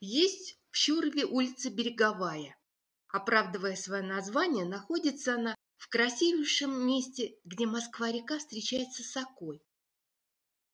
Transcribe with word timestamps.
Есть 0.00 0.60
в 0.70 0.76
Щурове 0.76 1.24
улица 1.24 1.70
Береговая. 1.70 2.56
Оправдывая 3.08 3.74
свое 3.74 4.04
название, 4.04 4.64
находится 4.64 5.34
она 5.34 5.56
в 5.76 5.88
красивейшем 5.88 6.86
месте, 6.86 7.36
где 7.42 7.66
Москва-река 7.66 8.38
встречается 8.38 9.02
с 9.02 9.16
Окой. 9.16 9.60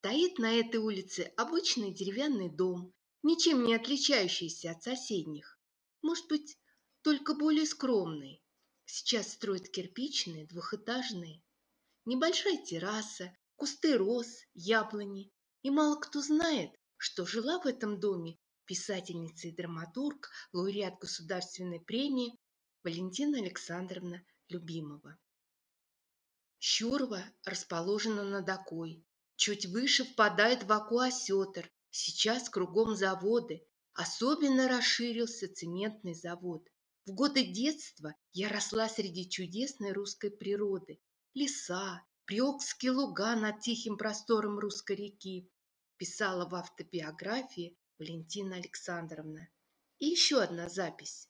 Стоит 0.00 0.38
на 0.38 0.52
этой 0.52 0.76
улице 0.76 1.32
обычный 1.38 1.94
деревянный 1.94 2.54
дом, 2.54 2.92
ничем 3.22 3.64
не 3.64 3.74
отличающийся 3.74 4.72
от 4.72 4.82
соседних. 4.82 5.58
Может 6.02 6.28
быть, 6.28 6.58
только 7.00 7.32
более 7.34 7.64
скромный. 7.64 8.42
Сейчас 8.84 9.32
строят 9.32 9.70
кирпичные, 9.70 10.46
двухэтажные. 10.46 11.42
Небольшая 12.04 12.62
терраса, 12.62 13.34
кусты 13.56 13.96
роз, 13.96 14.28
яблони. 14.52 15.32
И 15.62 15.70
мало 15.70 15.98
кто 15.98 16.20
знает, 16.20 16.78
что 16.98 17.24
жила 17.24 17.58
в 17.60 17.66
этом 17.66 17.98
доме 17.98 18.38
писательница 18.66 19.48
и 19.48 19.52
драматург, 19.52 20.30
лауреат 20.52 20.98
государственной 20.98 21.80
премии 21.80 22.38
Валентина 22.82 23.38
Александровна 23.38 24.24
Любимова. 24.48 25.18
Щурова 26.58 27.22
расположена 27.44 28.24
над 28.24 28.48
Окой. 28.48 29.04
Чуть 29.36 29.66
выше 29.66 30.04
впадает 30.04 30.62
в 30.62 30.72
Оку 30.72 30.98
осетр. 30.98 31.70
Сейчас 31.90 32.48
кругом 32.48 32.96
заводы. 32.96 33.66
Особенно 33.92 34.68
расширился 34.68 35.52
цементный 35.52 36.14
завод. 36.14 36.66
В 37.06 37.12
годы 37.12 37.44
детства 37.44 38.14
я 38.32 38.48
росла 38.48 38.88
среди 38.88 39.28
чудесной 39.28 39.92
русской 39.92 40.30
природы. 40.30 41.00
Леса, 41.34 42.02
приокские 42.24 42.92
луга 42.92 43.36
над 43.36 43.60
тихим 43.60 43.96
простором 43.98 44.58
русской 44.58 44.96
реки. 44.96 45.50
Писала 45.98 46.48
в 46.48 46.54
автобиографии 46.54 47.76
Валентина 47.98 48.56
Александровна. 48.56 49.48
И 49.98 50.06
еще 50.06 50.42
одна 50.42 50.68
запись. 50.68 51.28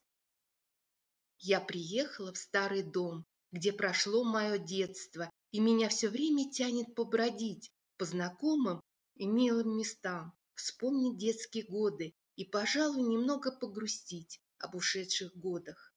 Я 1.39 1.61
приехала 1.61 2.33
в 2.33 2.39
старый 2.39 2.83
дом, 2.83 3.27
где 3.53 3.73
прошло 3.73 4.25
мое 4.25 4.57
детство, 4.57 5.31
и 5.51 5.61
меня 5.61 5.91
все 5.91 6.09
время 6.09 6.51
тянет 6.51 6.95
побродить 6.95 7.71
по 7.99 8.07
знакомым 8.07 8.81
и 9.17 9.27
милым 9.27 9.77
местам, 9.77 10.33
вспомнить 10.55 11.19
детские 11.19 11.65
годы 11.65 12.15
и, 12.37 12.45
пожалуй, 12.45 13.03
немного 13.03 13.53
погрустить 13.53 14.41
об 14.59 14.75
ушедших 14.75 15.37
годах. 15.37 15.93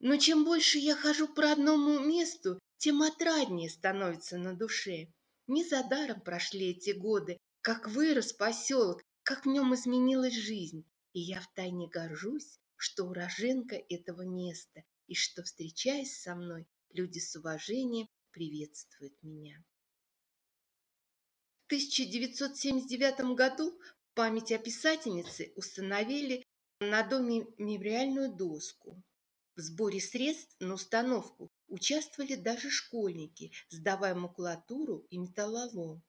Но 0.00 0.16
чем 0.16 0.44
больше 0.44 0.78
я 0.78 0.96
хожу 0.96 1.28
по 1.28 1.42
родному 1.42 2.00
месту, 2.00 2.58
тем 2.78 3.02
отраднее 3.02 3.70
становится 3.70 4.36
на 4.36 4.54
душе. 4.54 5.12
Не 5.46 5.64
за 5.64 5.84
даром 5.84 6.20
прошли 6.22 6.70
эти 6.70 6.90
годы, 6.90 7.38
как 7.60 7.88
вырос 7.88 8.32
поселок, 8.32 9.02
как 9.30 9.46
в 9.46 9.48
нем 9.48 9.72
изменилась 9.76 10.34
жизнь, 10.34 10.84
и 11.12 11.20
я 11.20 11.40
втайне 11.40 11.86
горжусь, 11.86 12.58
что 12.74 13.04
уроженка 13.04 13.76
этого 13.76 14.22
места, 14.22 14.82
и 15.06 15.14
что, 15.14 15.44
встречаясь 15.44 16.20
со 16.20 16.34
мной, 16.34 16.66
люди 16.88 17.20
с 17.20 17.36
уважением 17.36 18.08
приветствуют 18.32 19.14
меня. 19.22 19.64
В 21.62 21.66
1979 21.66 23.36
году 23.36 23.80
в 24.00 24.14
память 24.14 24.50
о 24.50 24.58
писательнице 24.58 25.52
установили 25.54 26.44
на 26.80 27.04
доме 27.04 27.46
мемориальную 27.56 28.34
доску. 28.34 29.00
В 29.54 29.60
сборе 29.60 30.00
средств 30.00 30.56
на 30.58 30.74
установку 30.74 31.52
участвовали 31.68 32.34
даже 32.34 32.68
школьники, 32.68 33.52
сдавая 33.68 34.16
макулатуру 34.16 35.06
и 35.08 35.18
металлолом. 35.18 36.02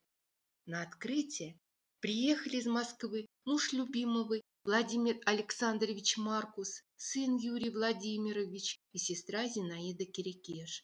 На 0.66 0.82
открытие 0.82 1.61
Приехали 2.02 2.58
из 2.58 2.66
Москвы 2.66 3.28
муж 3.46 3.74
любимого 3.74 4.42
Владимир 4.64 5.22
Александрович 5.24 6.18
Маркус, 6.18 6.82
сын 6.96 7.36
Юрий 7.36 7.70
Владимирович 7.70 8.80
и 8.92 8.98
сестра 8.98 9.48
Зинаида 9.48 10.06
Кирикеш. 10.06 10.84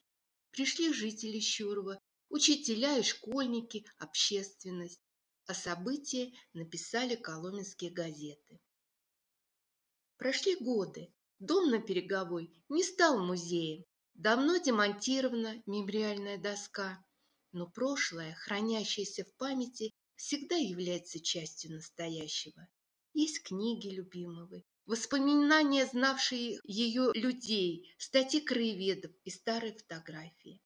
Пришли 0.52 0.94
жители 0.94 1.40
Щурова, 1.40 2.00
учителя 2.30 3.00
и 3.00 3.02
школьники, 3.02 3.84
общественность. 3.98 5.02
О 5.48 5.56
событии 5.56 6.38
написали 6.54 7.16
коломенские 7.16 7.90
газеты. 7.90 8.60
Прошли 10.18 10.56
годы. 10.58 11.12
Дом 11.40 11.72
на 11.72 11.82
Переговой 11.82 12.54
не 12.70 12.84
стал 12.84 13.26
музеем. 13.26 13.86
Давно 14.14 14.58
демонтирована 14.58 15.64
мемориальная 15.66 16.38
доска. 16.38 17.04
Но 17.54 17.66
прошлое, 17.66 18.36
хранящееся 18.36 19.26
в 19.26 19.34
памяти, 19.38 19.94
всегда 20.18 20.56
является 20.56 21.22
частью 21.22 21.74
настоящего. 21.76 22.68
Есть 23.14 23.44
книги 23.44 23.88
любимого, 23.88 24.62
воспоминания, 24.86 25.86
знавшие 25.86 26.60
ее 26.66 27.12
людей, 27.14 27.96
статьи 27.98 28.42
краеведов 28.42 29.12
и 29.24 29.30
старые 29.30 29.74
фотографии. 29.74 30.60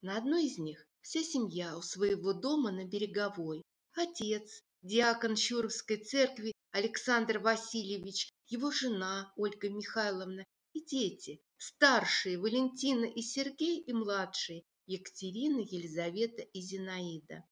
На 0.00 0.16
одной 0.16 0.46
из 0.46 0.58
них 0.58 0.86
вся 1.02 1.22
семья 1.22 1.76
у 1.76 1.82
своего 1.82 2.32
дома 2.32 2.72
на 2.72 2.84
Береговой. 2.84 3.62
Отец, 3.92 4.62
диакон 4.82 5.36
Щуровской 5.36 5.98
церкви 5.98 6.52
Александр 6.70 7.38
Васильевич, 7.38 8.30
его 8.46 8.70
жена 8.70 9.32
Ольга 9.36 9.68
Михайловна 9.68 10.44
и 10.72 10.84
дети, 10.84 11.40
старшие 11.56 12.38
Валентина 12.38 13.04
и 13.04 13.22
Сергей 13.22 13.80
и 13.80 13.92
младшие 13.92 14.64
Екатерина, 14.86 15.60
Елизавета 15.60 16.42
и 16.42 16.60
Зинаида. 16.60 17.44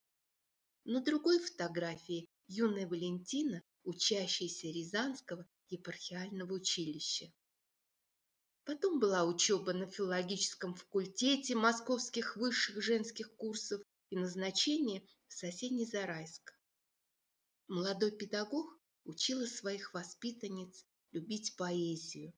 На 0.89 1.01
другой 1.01 1.41
фотографии 1.41 2.29
юная 2.47 2.87
Валентина, 2.87 3.61
учащаяся 3.83 4.69
Рязанского 4.69 5.45
епархиального 5.69 6.53
училища. 6.53 7.33
Потом 8.63 9.01
была 9.01 9.25
учеба 9.25 9.73
на 9.73 9.91
филологическом 9.91 10.77
факультете 10.77 11.57
московских 11.57 12.37
высших 12.37 12.81
женских 12.81 13.35
курсов 13.35 13.83
и 14.11 14.17
назначение 14.17 15.05
в 15.27 15.33
соседний 15.33 15.87
Зарайск. 15.87 16.57
Молодой 17.67 18.13
педагог 18.13 18.79
учила 19.03 19.45
своих 19.45 19.93
воспитанниц 19.93 20.85
любить 21.11 21.57
поэзию. 21.57 22.33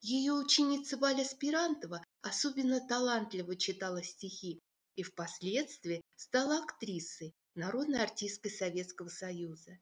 Ее 0.00 0.32
ученица 0.32 0.96
Валя 0.96 1.24
Спирантова 1.24 2.04
особенно 2.20 2.84
талантливо 2.84 3.54
читала 3.54 4.02
стихи 4.02 4.60
и 4.96 5.02
впоследствии 5.02 6.02
стала 6.16 6.62
актрисой 6.62 7.34
народной 7.54 8.02
артисткой 8.02 8.50
Советского 8.50 9.08
Союза. 9.08 9.78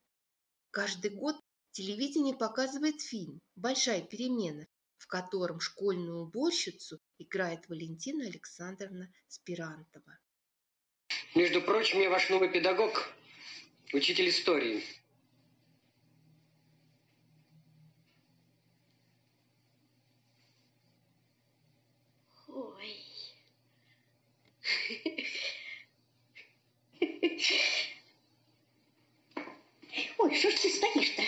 Каждый 0.71 1.11
год 1.11 1.37
телевидение 1.73 2.37
показывает 2.37 3.01
фильм 3.01 3.41
«Большая 3.57 4.03
перемена», 4.03 4.67
в 4.99 5.07
котором 5.07 5.61
школьную 5.61 6.23
уборщицу 6.23 7.01
играет 7.19 7.69
Валентина 7.69 8.27
Александровна 8.27 9.13
Спирантова. 9.29 10.19
Между 11.35 11.63
прочим, 11.63 12.01
я 12.01 12.11
ваш 12.11 12.29
новый 12.29 12.51
педагог, 12.51 13.09
учитель 13.93 14.29
истории. 14.29 14.85
Ой. 22.49 22.97
Ой, 30.31 30.37
что 30.37 30.49
ж 30.49 30.55
ты 30.55 30.71
стоишь-то? 30.71 31.23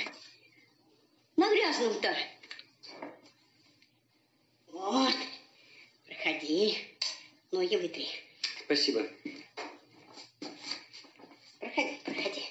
На 1.35 1.51
грязном-то. 1.51 2.17
Вот, 4.69 5.15
проходи. 6.07 6.79
Ноги 7.51 7.75
вытри. 7.75 8.07
Спасибо. 8.65 9.05
Проходи, 11.59 11.99
проходи. 12.05 12.45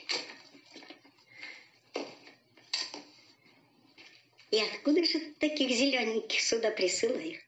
И 4.52 4.60
откуда 4.60 5.06
же 5.06 5.20
таких 5.40 5.72
зелененьких 5.72 6.42
сюда 6.42 6.72
присылают? 6.72 7.46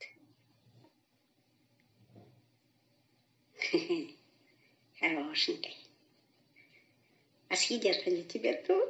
Хорошенький. 4.97 5.82
А 7.53 7.55
съедят 7.55 8.07
они 8.07 8.23
тебя 8.23 8.59
тут? 8.63 8.89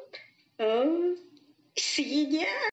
О, 0.58 1.18
съедят. 1.76 2.72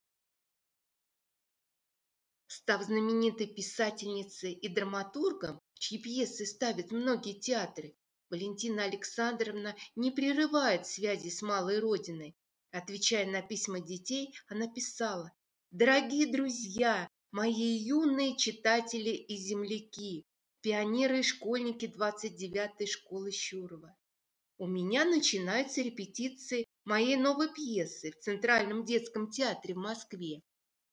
Став 2.47 2.83
знаменитой 2.85 3.49
писательницей 3.49 4.53
и 4.53 4.69
драматургом, 4.69 5.59
чьи 5.81 5.99
пьесы 5.99 6.47
ставят 6.47 6.93
многие 6.93 7.41
театры, 7.41 7.97
Валентина 8.31 8.85
Александровна 8.85 9.75
не 9.97 10.13
прерывает 10.13 10.87
связи 10.87 11.29
с 11.29 11.43
малой 11.43 11.81
родиной. 11.81 12.37
Отвечая 12.71 13.27
на 13.27 13.43
письма 13.43 13.81
детей, 13.81 14.33
она 14.47 14.69
писала 14.69 15.33
«Дорогие 15.73 16.31
друзья, 16.31 17.09
мои 17.33 17.77
юные 17.99 18.37
читатели 18.37 19.11
и 19.11 19.37
земляки, 19.37 20.25
пионеры 20.61 21.19
и 21.19 21.23
школьники 21.25 21.87
29-й 21.87 22.87
школы 22.87 23.33
Щурова, 23.33 23.97
у 24.61 24.67
меня 24.67 25.07
начинаются 25.07 25.81
репетиции 25.81 26.67
моей 26.85 27.17
новой 27.17 27.51
пьесы 27.51 28.12
в 28.12 28.19
Центральном 28.19 28.85
детском 28.85 29.31
театре 29.31 29.73
в 29.73 29.79
Москве. 29.79 30.43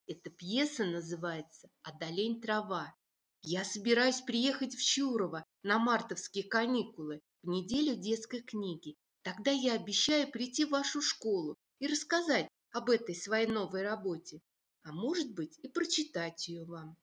Эта 0.08 0.30
пьеса 0.30 0.86
называется 0.86 1.68
«Одолень 1.84 2.40
трава». 2.40 2.96
Я 3.42 3.66
собираюсь 3.66 4.22
приехать 4.22 4.74
в 4.74 4.81
Чурово 4.81 5.44
на 5.64 5.80
мартовские 5.80 6.46
каникулы 6.46 7.19
в 7.44 7.50
неделю 7.50 7.98
детской 7.98 8.42
книги. 8.42 8.96
Тогда 9.22 9.52
я 9.52 9.74
обещаю 9.74 10.31
прийти 10.31 10.63
в 10.63 10.70
вашу 10.70 11.02
школу 11.02 11.58
и 11.80 11.88
рассказать 11.88 12.48
об 12.72 12.90
этой 12.90 13.16
своей 13.16 13.48
новой 13.48 13.84
работе, 13.84 14.40
а 14.84 14.94
может 14.94 15.34
быть 15.34 15.60
и 15.62 15.68
прочитать 15.68 16.48
ее 16.48 16.63
вам. 16.63 16.96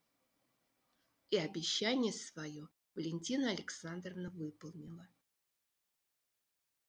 И 1.29 1.37
обещание 1.37 2.15
свое 2.15 2.69
Валентина 2.95 3.51
Александровна 3.51 4.31
выполнила. 4.31 5.07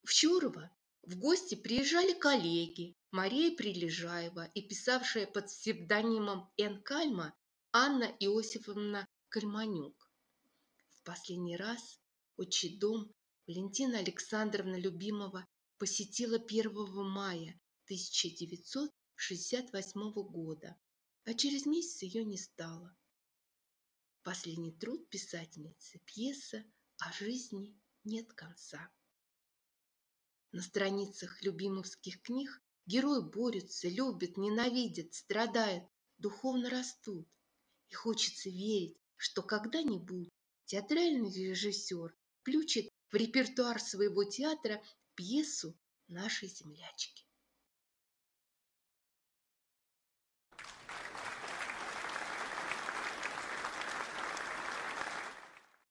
В 0.05 0.13
Чурово 0.13 0.69
в 1.01 1.17
гости 1.17 1.55
приезжали 1.55 2.13
коллеги 2.13 2.95
Мария 3.09 3.55
Прилежаева 3.55 4.45
и 4.53 4.61
писавшая 4.61 5.25
под 5.25 5.47
псевдонимом 5.47 6.47
Н. 6.57 6.83
Кальма 6.83 7.33
Анна 7.71 8.15
Иосифовна 8.19 9.07
Кальманюк. 9.29 10.11
В 10.89 11.01
последний 11.01 11.57
раз 11.57 11.99
отчий 12.37 12.77
дом 12.77 13.11
Валентина 13.47 13.97
Александровна 13.97 14.75
Любимова 14.75 15.47
посетила 15.79 16.37
1 16.37 16.71
мая 17.09 17.59
1968 17.85 20.11
года, 20.11 20.77
а 21.23 21.33
через 21.33 21.65
месяц 21.65 22.03
ее 22.03 22.23
не 22.23 22.37
стало. 22.37 22.95
Последний 24.21 24.73
труд 24.73 25.09
писательницы– 25.09 25.99
пьеса 26.05 26.63
«О 26.99 27.11
жизни 27.11 27.75
нет 28.03 28.31
конца». 28.33 28.91
На 30.55 30.61
страницах 30.61 31.43
любимовских 31.43 32.21
книг 32.21 32.61
герои 32.85 33.19
борются, 33.19 33.89
любят, 33.89 34.37
ненавидят, 34.37 35.13
страдают, 35.13 35.83
духовно 36.17 36.69
растут. 36.69 37.27
И 37.89 37.93
хочется 37.93 38.49
верить, 38.49 38.95
что 39.17 39.43
когда-нибудь 39.43 40.29
театральный 40.63 41.29
режиссер 41.29 42.15
включит 42.39 42.89
в 43.09 43.15
репертуар 43.15 43.81
своего 43.81 44.23
театра 44.23 44.81
пьесу 45.15 45.77
нашей 46.07 46.47
землячки. 46.47 47.24